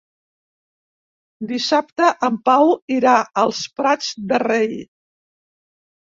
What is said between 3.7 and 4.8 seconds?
Prats de Rei.